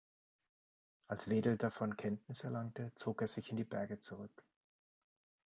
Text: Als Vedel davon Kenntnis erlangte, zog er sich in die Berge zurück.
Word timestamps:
Als 1.07 1.29
Vedel 1.29 1.57
davon 1.59 1.95
Kenntnis 1.95 2.43
erlangte, 2.43 2.91
zog 2.95 3.21
er 3.21 3.27
sich 3.27 3.51
in 3.51 3.57
die 3.57 3.63
Berge 3.63 3.99
zurück. 3.99 4.43